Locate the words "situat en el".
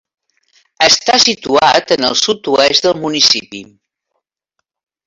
1.25-2.17